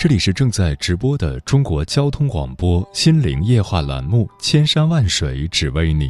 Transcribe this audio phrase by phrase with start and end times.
[0.00, 6.06] 这里是正在直播的中国交通广播心灵夜话栏目《千山万水只为你》，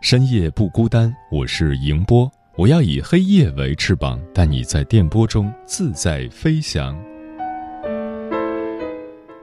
[0.00, 1.12] 深夜不孤单。
[1.28, 6.96] 我是迎波，我要以黑夜为翅膀，带你在电波中自在飞翔。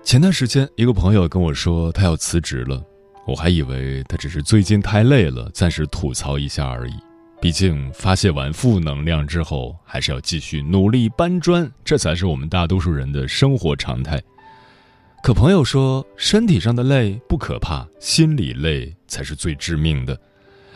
[0.05, 2.81] 前段时间，一个朋友跟我说他要辞职了，
[3.27, 6.93] 我还以为他只是最近太累了，暂时吐槽一下而已。
[7.41, 14.21] 毕竟发泄完负能量之后，还是要继续努力搬砖，这才是我们大多数人的生活常态。
[15.21, 20.17] 可朋友说，身体上的累不可怕，心理累才是最致命的。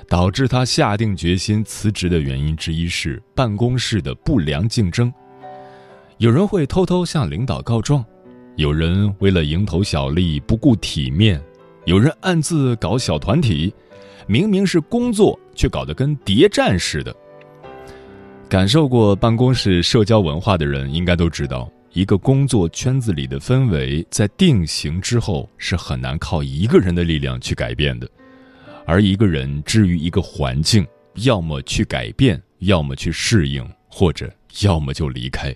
[0.07, 5.13] 导致他下定决心辞职的原因之一是办公室的不良竞争。
[6.17, 8.03] 有人会偷偷向领导告状，
[8.55, 11.39] 有人为了蝇头小利不顾体面，
[11.85, 13.71] 有人暗自搞小团体。
[14.25, 17.13] 明明是工作，却搞得跟谍战似的。
[18.47, 28.09] 感受过办公室社交文化的人应该都知道，一个工作圈子里的氛围在定型之后是很难靠一个人的力量去改变的。
[28.85, 34.31] 而一个人至于一个环境，要么去改变，要么去适应，或者
[34.61, 35.53] 要么就离开。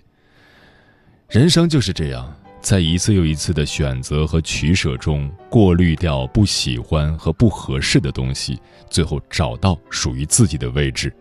[1.30, 2.30] 人生就是这样。
[2.64, 8.58] 在一次又一次的选择和取舍中，过滤掉不喜欢和不合适的东西，
[8.88, 11.14] 最后找到属于自己的位置。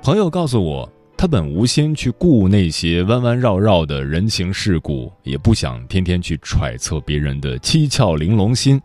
[0.00, 8.80] 朋友告诉我，他本无心去顾那些弯弯绕绕的人情世故，也不想天天去揣测别人的七窍玲珑心，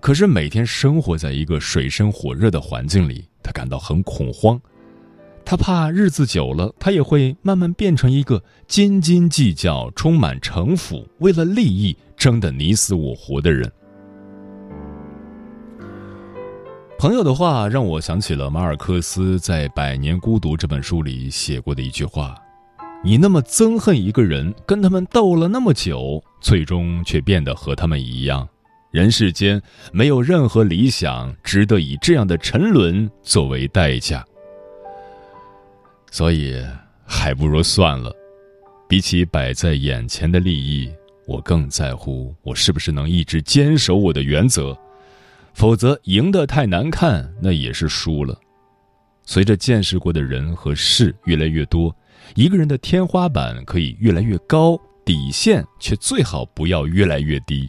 [0.00, 4.58] 可是每天生活在一个水深火热的环境里，他感到很恐慌。
[5.44, 13.70] 他怕日子久了，他也会慢慢变成一个斤斤计较、充满城府、为了利益争得你死我活的人。
[16.98, 22.36] 朋友的话让我想起了马尔克斯在《百年孤独》这本书里写过的一句话
[23.04, 28.48] ：“你那么憎恨一个人，跟他们斗了那么久，最终却变得和他们一样。
[28.92, 29.60] 人世间
[29.92, 34.24] 没有任何理想值得以这样的沉沦作为代价。”
[36.12, 36.62] 所以，
[37.06, 38.14] 还不如算了。
[38.86, 40.92] 比起摆在眼前的利益，
[41.26, 44.76] 我更在乎我是不是能一直坚守我的原则。
[45.54, 48.38] 否则，赢得太难看，那也是输了。
[49.24, 51.94] 随着见识过的人和事越来越多，
[52.34, 57.66] 一个人的天花板可以越来越高，底线却最好不要越来越低。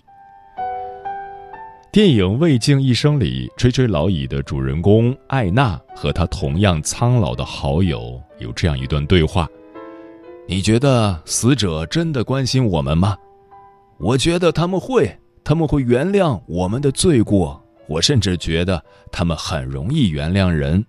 [1.91, 9.49] 电影《未竟一生》里，垂垂老矣的主人公艾娜和她同样苍老的好友有这样一段对话
[10.47, 13.17] ：“你觉得死者真的关心我们吗？
[13.97, 17.59] 我觉得他们会，他们会原谅我们的罪过。
[17.87, 20.85] 我甚至觉得他们很容易原谅人。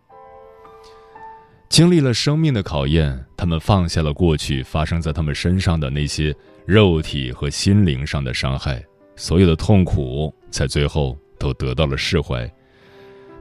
[1.68, 6.34] 经历了生命的考验，他们放下了过去发生在他们身上的那些
[6.66, 8.84] 肉体和心灵上的伤害。”
[9.16, 12.52] 所有的痛苦在最后都得到了释怀，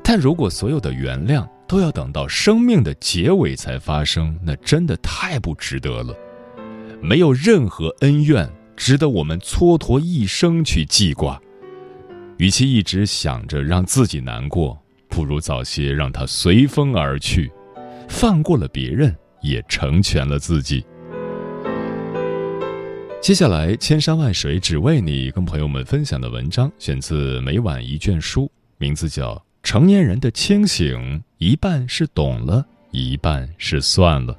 [0.03, 6.16] 但如果所有的原谅都要等到生命的结尾才发生，那真的太不值得了。
[7.01, 8.47] 没有任何恩怨
[8.78, 11.41] 值得我们蹉跎一生去记挂。
[12.38, 17.51] 与其一直想着让自己难过，不如早些让它随风而去，
[18.07, 19.12] 放过了别人，
[19.42, 20.86] 也成全了自己。
[23.19, 28.44] 接下来，千山万水只为你，跟朋友们分享的文章选自《每晚一卷书》，
[28.77, 29.33] 名字叫
[29.74, 30.96] 《成年人的清醒》，
[31.40, 34.38] 一半是懂了，一半是算了。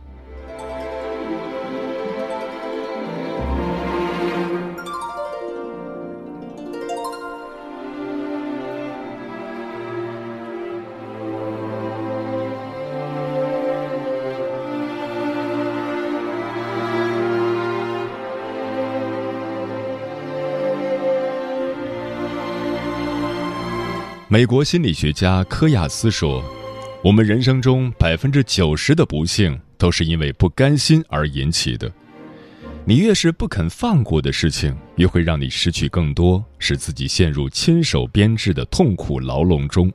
[24.34, 26.42] 美国心理学家科亚斯说
[27.04, 31.88] ：“我们人生中百分之九十的不幸都是因为不甘心而引起的。
[32.84, 39.88] 你越是不肯放过的事情，越会让你失去更多，使自己陷入亲手编织的痛苦牢笼中。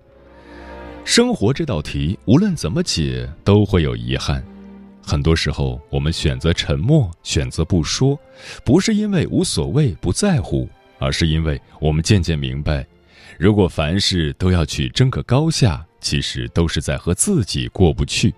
[1.04, 4.42] 生活这道题，无论怎么解，都会有遗憾。
[5.02, 8.18] 很多时候，我们选择沉默，选择不说，
[8.64, 12.88] 不是因为无所谓、不在乎，而是因为我们渐渐明白。”
[13.38, 18.34] 如果凡事都要去争个高下，其实都是在和自己过不去。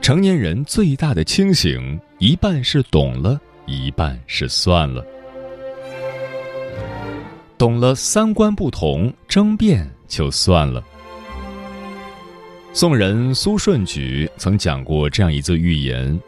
[0.00, 5.04] 成年人最大的清醒，一半是懂了，一半是算了。
[7.58, 10.82] 懂了三观不同，争辩就算了。
[12.72, 16.18] 宋人苏舜举曾讲过这样一则寓言：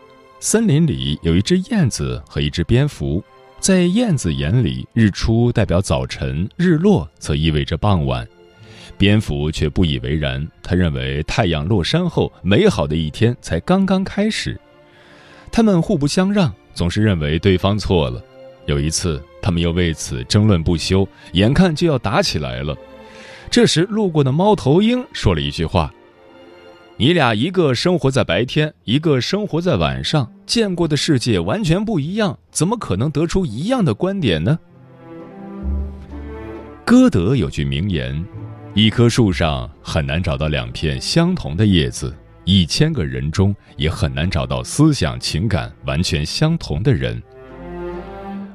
[0.40, 3.22] 森林里有一只燕子和一只蝙蝠。
[3.62, 8.26] 在燕子眼里，日出代表早晨，日落则意味着傍晚。
[8.98, 14.60] 蝙蝠却不以为然，他认为太阳落山后，美好的一天才刚刚开始。
[15.52, 18.20] 他们互不相让，总是认为对方错了。
[18.66, 22.76] 有一次，他们又为此争论不休，眼看就要打起来了。
[23.48, 25.94] 这时，路过的猫头鹰说了一句话。
[26.98, 34.58] 你俩一个生活在白天，一个生活在晚上，见过的世界完全不一样，怎么可能得出一样的观点呢？
[36.84, 38.24] 歌德有句名言
[38.74, 47.20] ：“一棵树上很难找到两片相同的叶子，一千个人中也很难找到思想情感完全相同的人。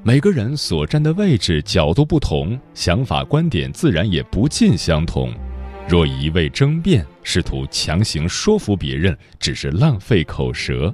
[0.04, 5.33] 每个人所站的位置、角度不同，想法观点自然也不尽相同。”
[5.89, 10.94] 若一味争辩，试图强行说服别人，只是浪费口舌。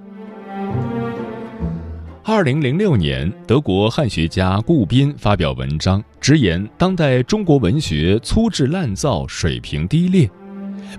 [2.24, 10.30] 二零零六年，德国汉学家顾斌发表文章，直言当代中国文学粗制滥造，水平低劣。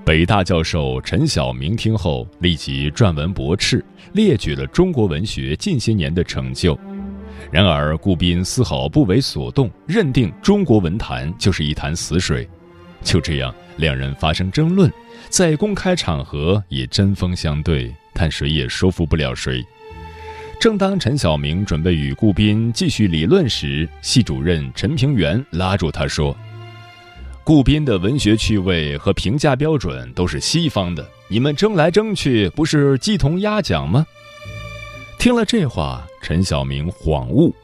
[0.04, 6.76] 北大教授陈晓明听后，立即撰文驳斥，列举了中国文学近些年的成就。
[7.52, 12.48] 然而，顾斌丝毫不为所动，认定中国文坛就是一潭死水。
[13.04, 13.54] 就这样。
[13.76, 14.92] 两人发生争论，
[15.28, 19.64] 在公开场合也针锋相对，但谁也说服不了谁。
[20.60, 26.34] 正当陈晓明准备与顾斌继续理论时，系主任陈平原拉住他说
[27.44, 34.06] ：“顾斌的文学趣味和评价标准都是西方的，你们争来争去，不是鸡同鸭讲吗？”
[35.18, 37.54] 听了这话，陈晓明恍悟。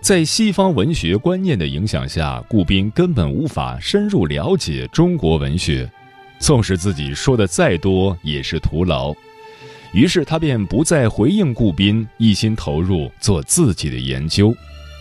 [0.00, 5.90] 在西方文学观念的影响下，顾斌根本无法深入了解中国文学，
[6.38, 9.14] 纵使自己说的再多也是徒劳。
[9.92, 14.54] 于是他便不再回应顾斌，一心投入做自己的研究。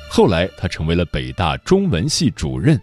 [0.09, 2.79] 后来他成为了北大中文系主任。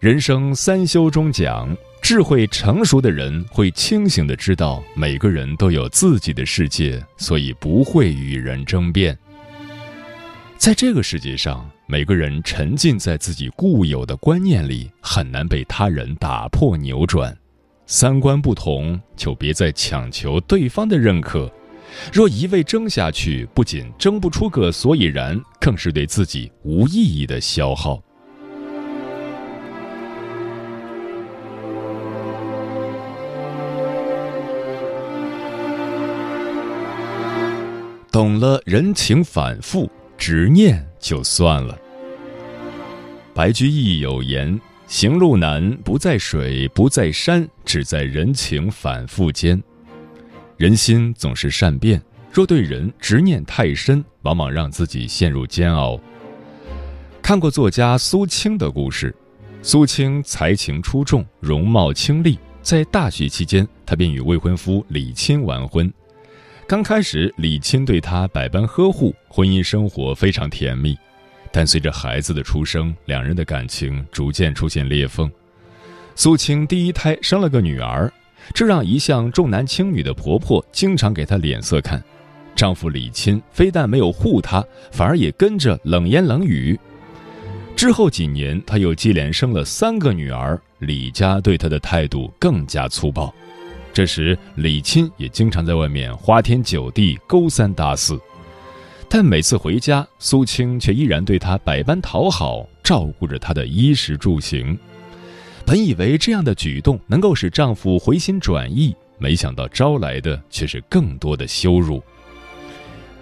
[0.00, 9.16] 人生三修中讲，智慧成熟的人会清醒的知道，每个人都有自己的世界，所以不会与人争辩。
[10.58, 17.34] 在这个世界上，每个人沉浸在自己固有的观念里，很难被他人打破扭转。
[17.86, 21.48] 三观不同，就别再强求对方的认可。
[22.12, 28.02] 若一味争下去，不仅争不出个所以然，更是对自己无意义的消耗。
[38.10, 39.88] 懂了人情反复。
[40.18, 41.78] 执念就算了。
[43.32, 49.62] 白居易有言：“行路难，不在水，不在山，只在人情反复间。”
[50.58, 55.98] 人心总是善变，若对人执念太深，往往让自己陷入煎熬。
[57.22, 59.14] 看过作家苏青的故事，
[59.62, 65.92] 苏青才情出众，容貌清丽，在大学期间，她便与未婚夫李钦完婚。
[66.68, 70.94] 刚开始，李钦对她百般呵护，婚姻生活非常甜蜜。
[71.50, 75.32] 但随着孩子的出生，两人的感情逐渐出现裂缝。
[76.14, 78.12] 苏青第一胎生了个女儿，
[78.52, 82.04] 这让一向重男轻女的婆婆经常给她脸色看。
[82.54, 86.78] 丈夫李钦非但没有护她，反而也跟着冷言冷语。
[87.74, 93.34] 之后几年，她又接连生了三个女儿，李家对她的态度更加粗暴。
[93.98, 98.16] 这时，李钦也经常在外面花天酒地、勾三搭四，
[99.08, 104.78] 但每次回家，苏青却依然对他百般讨好，照顾着他的衣食住行。
[105.66, 112.00] 本以为这样的举动能够使丈夫回心转意，没想到招来的却是更多的羞辱。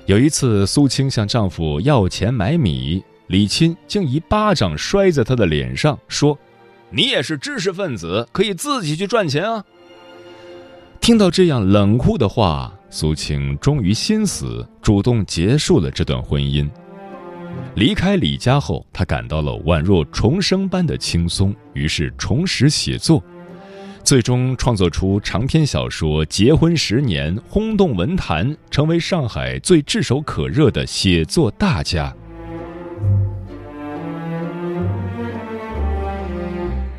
[0.05, 6.39] 有一次，苏青向丈夫要钱买米，李钦竟一巴掌摔在她的脸上，说
[6.93, 9.65] ：“你也是知识分子，可以自己去赚钱啊。
[11.07, 16.69] 听到这样冷酷的话，苏青终于心死，主动结束了这段婚姻。
[17.77, 23.23] 离开李家后，他感到了宛若重生般的轻松，于是重拾写作。
[24.03, 32.13] 最终创作出长篇小说《结婚十年》，轰动文坛，成为上海最炙手可热的写作大家。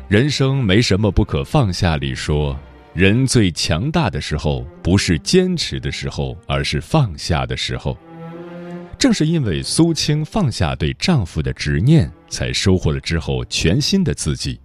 [0.08, 2.58] 人生没什么不可放下里说，
[2.98, 7.96] 人最强大的时候，不是坚持的时候，而是放下的时候。
[8.98, 14.58] 正是因为苏青放下对丈夫的执念，才收获了之后全新的自己。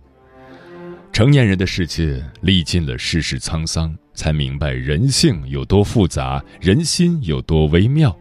[1.11, 8.17] 成年人的世界历尽了世事沧桑，才明白人性有多复杂，人心有多微妙。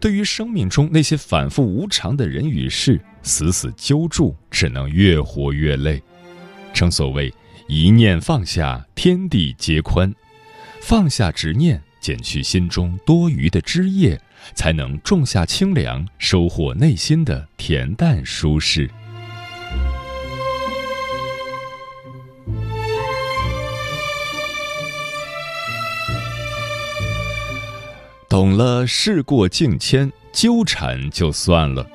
[0.00, 6.02] 对于生命中那些反复无常的人与事，死死揪住，只能越活越累。
[6.72, 7.30] 正所谓
[7.72, 10.12] 一念放下，天地皆宽。
[10.80, 14.20] 放下执念，减去心中多余的枝叶，
[14.56, 18.90] 才能种下清凉，收获内心的恬淡舒适。
[28.28, 31.88] 懂了，事过境迁，纠缠就算了。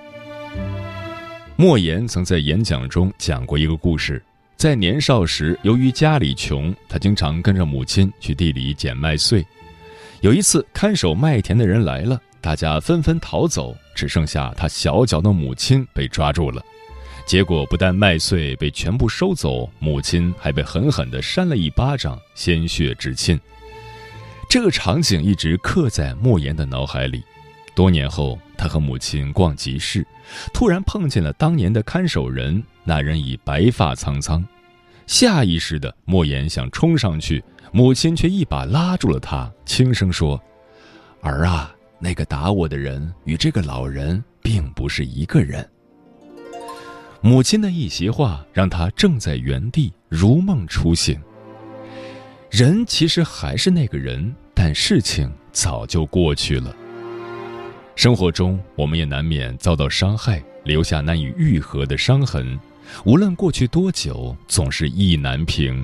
[1.58, 4.24] 莫言曾在演讲中讲过一个故事，
[4.58, 9.46] 在年少时，由于家里穷，他经常跟着母亲去地里捡麦穗。
[10.22, 16.64] 有一次，看守麦田的人来了，大家纷纷逃走，只剩下他小脚的母亲被抓住了。
[17.26, 23.40] 结果不但麦穗被全部收走，母亲还被狠狠地扇了一巴掌，鲜血直沁。
[24.50, 27.24] 这个场景一直刻在莫言的脑海里。
[27.76, 30.06] 多年后，他和母亲逛集市，
[30.54, 32.64] 突然碰见了当年的看守人。
[32.84, 34.46] 那人已白发苍苍，
[35.08, 40.40] 下意识的莫言想冲上去，母亲却一把拉住了他，轻声说
[41.22, 45.68] ：“儿啊，那个打我的人与这个老人并不是一个人。”
[47.22, 51.20] 母亲的一席话让他怔在原地，如梦初醒。
[52.52, 56.76] 人其实还是那个人，但事情早就过去了。
[57.96, 62.60] 生活中，我们也难免遭到伤害，留下难以愈合的伤痕。
[63.06, 65.84] 无论过去多久，总是意难平。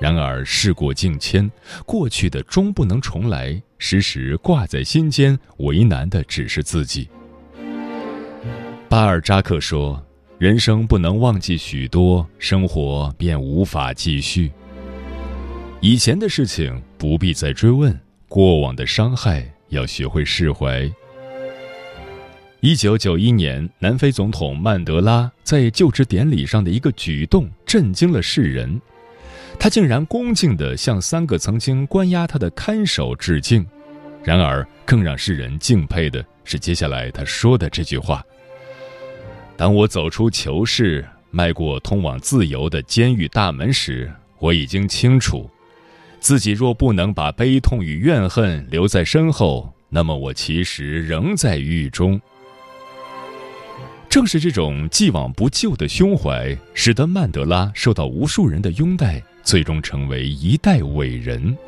[0.00, 1.48] 然而事过境迁，
[1.84, 3.62] 过去的终不能重来。
[3.78, 7.08] 时时挂在心间，为难的只是自己。
[8.88, 10.02] 巴尔扎克说
[10.38, 14.50] ：“人生不能忘记许多，生活便无法继续。”
[15.80, 17.98] 以前的事情不必再追问，
[18.28, 20.90] 过往的伤害要学会释怀。
[22.66, 28.80] 一九九一年，南非总统曼德拉在就职典礼上的一个举动震惊了世人，
[29.60, 33.66] 他竟然恭敬地向三个曾经关押他的看守致敬。
[34.22, 38.24] 然而，更让世人敬佩的是接下来他说的这句话
[39.58, 45.50] ：“当我走出囚室，迈过通往自由的监狱大门时，我已经清楚。”
[46.18, 52.18] 自己若不能把悲痛与怨恨留在身后，那么我其实仍在狱中。
[54.14, 61.58] 正是这种既往不咎的胸怀，使得曼德拉受到无数人的拥戴，最终成为一代伟人。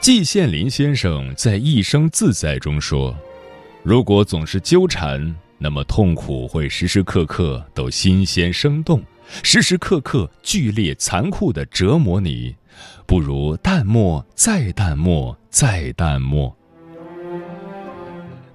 [0.00, 3.14] 季羡林先生在《一生自在》中说
[3.84, 9.04] ：“如果总是纠缠，那么痛苦会时时刻刻都新鲜生动。”
[9.44, 12.56] 时时刻刻剧烈残酷的折磨你，
[13.06, 16.56] 不如淡漠，再淡漠，再淡漠。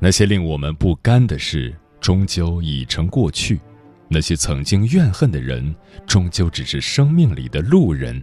[0.04, 3.58] 那些令我们不甘的事，终究已成过去；
[4.08, 5.76] 那些曾经怨恨的人，
[6.08, 8.20] 终究只是生命里的路人。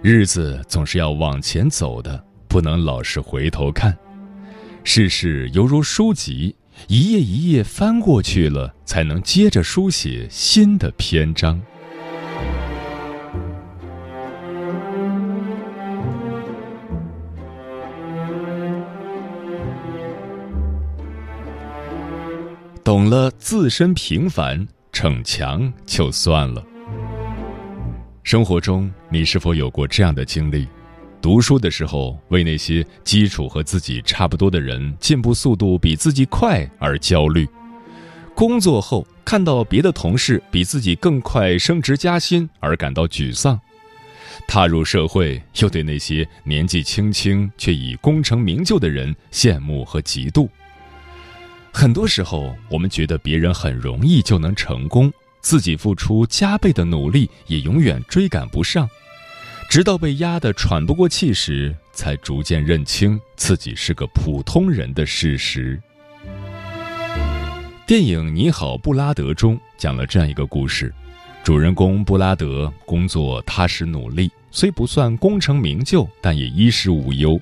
[0.00, 3.94] 日子总是要往前走的，不能老是回头看。
[4.82, 6.56] 世事犹如书籍。
[6.88, 11.60] 一页一页翻过去了，才能接着书写新的篇章。
[22.90, 26.60] 懂了自身平凡，逞强就算了。
[28.24, 30.66] 生活中，你是否有过这样的经历？
[31.22, 37.46] 读书的时候，为那些基础和自己差不多的人进步速度比自己快而焦虑；
[38.34, 43.56] 工作后看到别的同事比自己更快升职加薪而感到沮丧；
[44.48, 50.48] 踏入社会，又对那些年纪轻轻却已功成名就的人羡慕和嫉妒。
[51.72, 55.10] 很多时候，我们觉得别人很容易就能成功，
[55.40, 58.88] 自己付出加倍的努力也永远追赶不上，
[59.70, 65.80] 直到被压得喘不过气时，才逐渐认清自己是个普通人的事实。
[67.86, 70.92] 电影《你好，布拉德》中讲了这样一个故事：
[71.42, 77.40] 主人公布拉德工作踏实努力，虽不算功成名就，但也衣食无忧。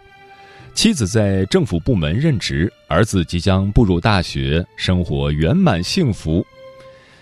[0.78, 6.46] 妻子在政府部门任职，儿子即将步入大学，生活圆满幸福。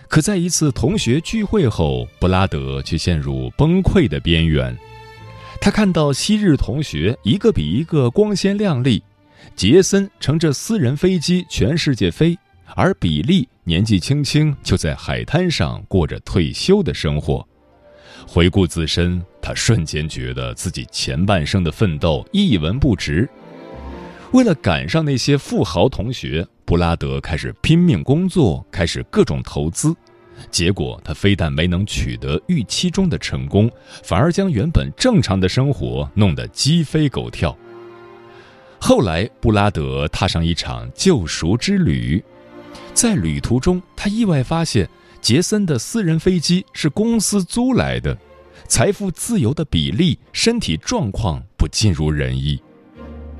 [0.07, 4.77] 可在一次同学聚会后，布拉德却陷入崩溃的边缘。
[5.59, 9.03] 他看到昔日同学一个比一个光鲜亮丽，
[9.55, 12.37] 杰森乘着私人飞机全世界飞，
[12.75, 17.43] 而比利年纪轻轻就在海滩上过着退休的生活。
[18.27, 23.27] 回顾自身，他瞬间觉得自己前半生的奋斗一文不值。
[24.33, 29.95] 为了赶上那些富豪同学，布拉德开始拼命工作，开始各种投资。
[30.51, 33.71] 结果，他非但没能取得预期中的成功，
[34.03, 37.57] 反而将原本正常的生活弄得鸡飞狗跳。
[38.79, 42.23] 后来，布拉德踏上一场救赎之旅，
[42.93, 44.87] 在旅途中，他意外发现
[45.21, 48.15] 杰森的私人飞机是公司租来的，
[48.67, 52.61] 财富自由的比例身体状况不尽如人意。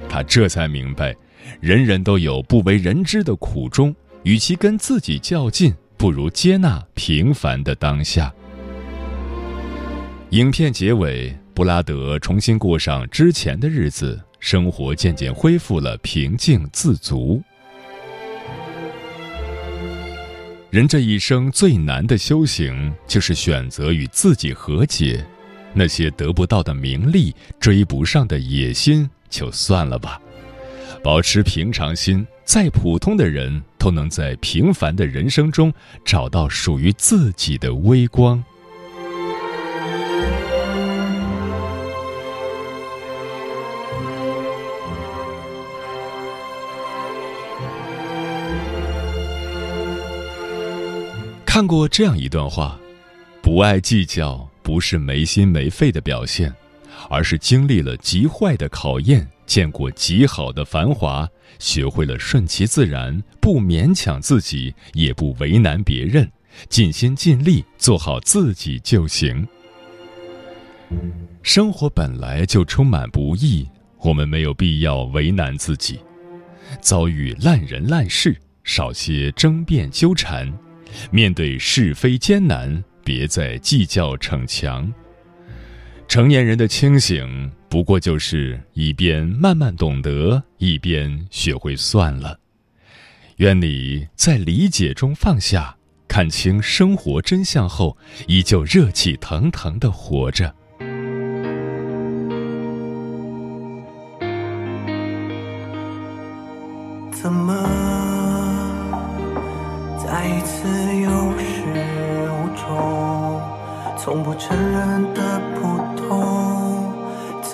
[0.09, 1.15] 他这才明白，
[1.59, 8.33] 人人都有不为人知的苦衷，与其跟自己较劲，不如接纳平凡的当下。
[10.31, 17.41] 影片结尾，布拉德重新过上之前的日子，生活渐渐恢复了平静自足。
[20.69, 25.25] 人这一生最难的修行，就是选择与自己和解。
[25.73, 29.09] 那些得不到的名利，追不上的野心。
[29.29, 30.19] 就算了吧，
[31.03, 35.73] 保持平常心，再普通的人都能在平凡的人生中
[36.05, 38.43] 找到属于自己的微光。
[51.45, 52.79] 看过这样一段话：
[53.41, 56.53] 不爱计较，不是没心没肺的表现。
[57.09, 61.27] 而是经历了极坏的考验，见过极好的繁华，
[61.59, 66.29] 学会了顺其自然，不勉强自己，也不为难别人，
[66.69, 69.47] 尽心尽力做好自己就行。
[71.41, 73.67] 生活本来就充满不易，
[73.99, 75.99] 我们没有必要为难自己。
[76.81, 80.45] 遭遇烂人烂事，少些争辩纠缠；
[81.11, 84.93] 面对是非艰难，别再计较逞强。
[86.07, 92.39] 成年人的清醒，不过就是一边慢慢懂得，一边学会算了。
[93.37, 95.75] 愿你在理解中放下，
[96.07, 100.55] 看清生活真相后，依旧热气腾腾的活着。
[107.11, 107.53] 怎么
[109.99, 110.67] 再一次
[111.01, 111.51] 有始
[112.31, 113.41] 无终？
[113.97, 115.36] 从不承认的，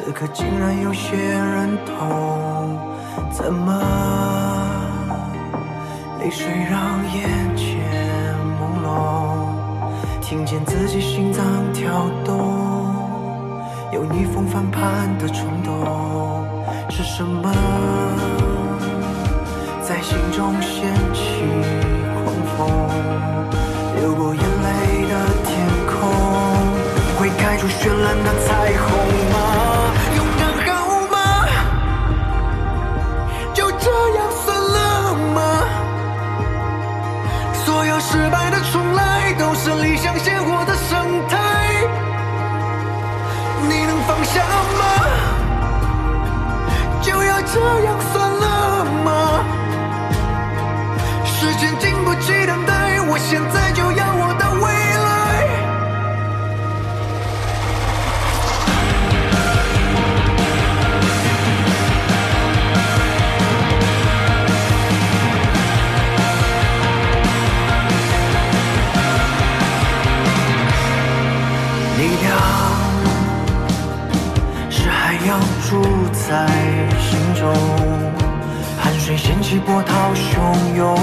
[0.06, 2.78] 此刻竟然有些认同。
[3.32, 3.72] 怎么
[6.20, 8.90] 泪水让眼前朦胧？
[10.22, 12.94] 听见自己心脏跳动，
[13.94, 16.46] 有逆风翻盘的冲动，
[16.90, 17.50] 是什么
[19.82, 21.46] 在心中掀起
[22.26, 22.68] 狂风？
[24.02, 25.14] 流过眼泪的
[25.46, 26.12] 天空，
[27.18, 29.33] 会开出绚烂的彩虹
[39.36, 41.38] 都是理想鲜活的生态。
[43.68, 44.42] 你能放下
[44.80, 44.84] 吗？
[47.02, 49.44] 就要这样算了吗？
[51.26, 53.92] 时间经不起等待，我现在就
[76.34, 76.48] 在
[77.00, 77.54] 心中，
[78.82, 80.98] 汗水掀起波涛汹涌，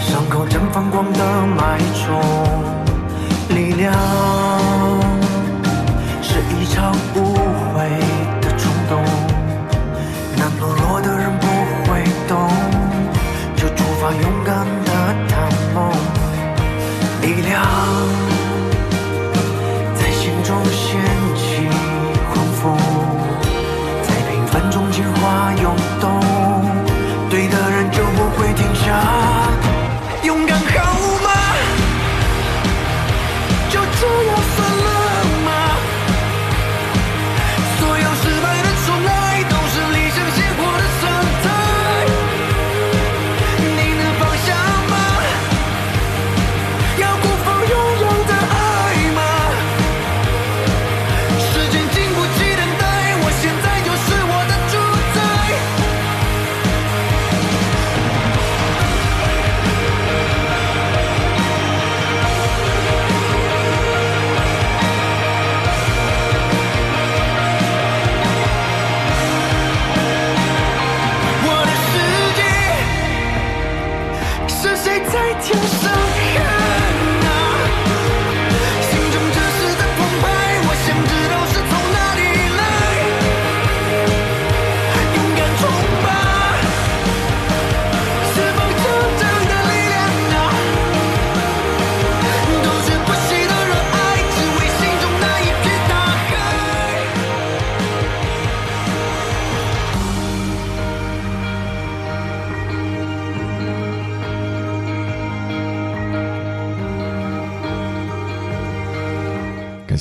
[0.00, 2.18] 伤口绽放光的脉冲。
[3.50, 3.92] 力量
[6.22, 7.35] 是一场无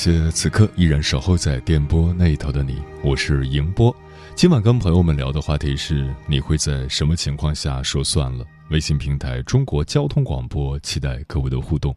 [0.06, 3.92] 谢此刻依然守候在电波那一头的你，我是迎波。
[4.36, 8.46] 今晚跟朋友们聊的话题是：你会在什么情况下说算了？
[8.70, 11.96] 微信平台中国交通广播，期待各位的互动。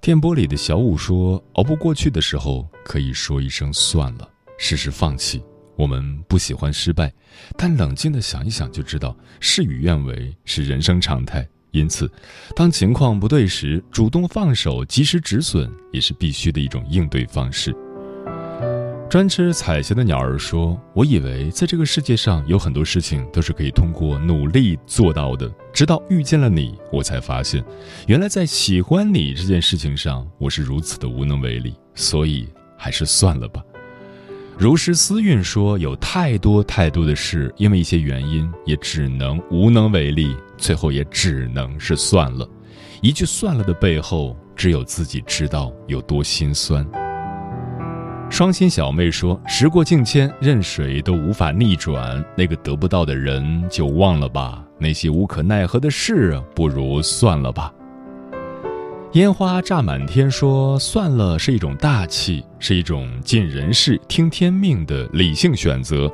[0.00, 5.42] 电波里的小五说：熬不过去的时候，可以说一声算了，试试放弃。
[5.74, 7.12] 我们不喜欢失败，
[7.56, 11.44] 但冷静的想一想就知道，事与愿违是人生常态。
[11.72, 12.10] 因此，
[12.54, 17.74] 当情况不对时，主动放手、及时止损，也是必须的一种应对方式。
[19.08, 27.64] 专吃彩霞的鸟儿说：“我以为在这个世界上有很多事情都是可以通过努力做到的，直到遇见了你，我才发现，
[28.06, 31.74] 原来在喜欢你这件事情上，我是如此的无能为力。
[31.96, 33.60] 所以，还是算了吧。”
[34.56, 42.48] 如诗思韵说：“有太多太多的事，因为一些原因，也只能无能为力，最后也只能是算了。
[43.00, 46.86] 一句‘算了’的背后，只有自己知道有多心酸。”
[48.30, 52.24] 双心小妹说：“时过境迁，任谁都无法逆转。
[52.36, 57.72] 那个得不到的人，就忘了吧；那些无可奈何的事，不如算了吧。”
[59.14, 66.08] 烟花炸满天说：“算了，是一种大气，是一种尽人事、听天命的理性选择。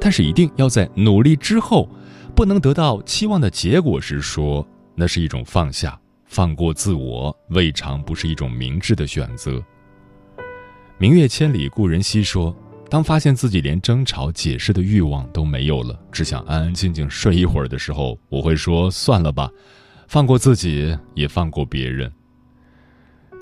[0.00, 1.88] 但是一定要在努力之后，
[2.34, 9.62] 不能得到期望的结果时说，那是一种放下，放过自我，未尝不是一种明智的选择。”
[10.98, 12.56] 明月千里，故人西说
[12.88, 19.50] ：“当发现自己连争吵、解释的欲望都没有了，只想安安静静睡一会儿的时候，我会说算了吧，
[20.08, 22.10] 放过自己，也放过别人。”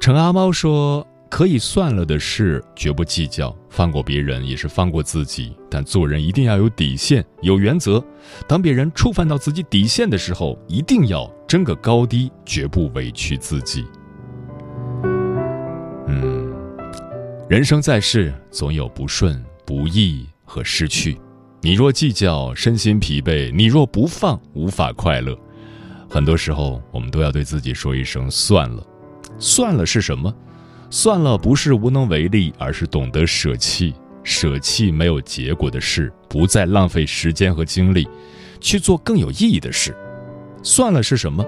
[0.01, 5.57] 陈阿猫说：“可以算了的事，绝不计较；放过别人，也是放过自己。
[5.71, 8.05] 但做人一定要有底线，有原则。
[8.49, 13.87] 当别人触犯到自己底线的时候，一定要争个高低，绝不委屈自己。”
[16.09, 16.53] 嗯，
[17.49, 21.17] 人生在世，总有不顺、不易和失去。
[21.63, 25.39] 你若计较，身心疲惫；你若不放，无法快乐。
[26.09, 28.85] 很多时候，我们都要对自己说一声算了。
[29.39, 30.35] 算了是什么？
[30.91, 33.95] 算了不是无能为力，而是懂得舍弃。
[34.23, 38.07] 舍弃没有结果的事，不再浪费时间和精力，
[38.61, 39.97] 去做更有意义的事。
[40.63, 41.45] 算了是什么？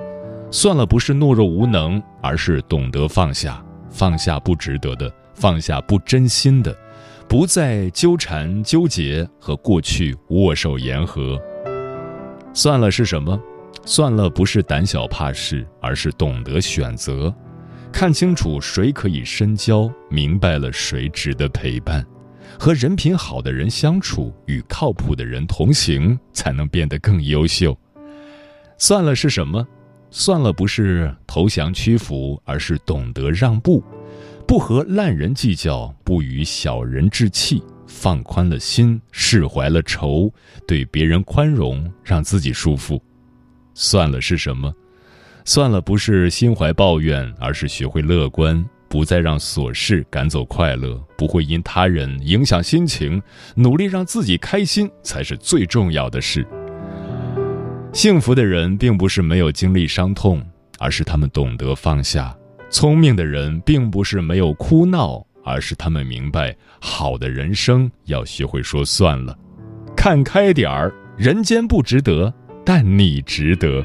[0.51, 3.63] 算了不是懦弱无能，而是懂得放下。
[3.91, 6.75] 放下不值得的，放下不真心的，
[7.29, 11.39] 不再纠缠纠结和过去握手言和。
[12.55, 13.39] 算了是什么？
[13.85, 17.35] 算了不是胆小怕事，而是懂得选择。
[17.93, 22.05] 看清楚谁可以深交，明白了谁值得陪伴，
[22.59, 27.79] 和人品好的人相处，与靠谱的人同行，才能变得更优秀。
[28.77, 29.65] 算了是什么？
[30.11, 33.85] 算了不是投降屈服，而是懂得让步，
[34.49, 40.33] 不和烂人计较，不与小人置气，放宽了心，释怀了愁，
[40.67, 43.01] 对别人宽容，让自己舒服。
[43.75, 44.75] 算了是什么？
[45.45, 53.21] 算了，不是心怀抱怨，而是学会乐观，不再让琐事赶走快乐，不会因他人影响心情，
[53.57, 56.47] 努力让自己开心才是最重要的事。
[57.93, 60.43] 幸福的人并不是没有经历伤痛，
[60.79, 62.35] 而是他们懂得放下；
[62.71, 69.37] 聪明的人并不是没有哭闹，而是他们明白好的人生要学会说算了，
[69.97, 72.33] 看开点儿，人间不值得，
[72.65, 73.85] 但你值得。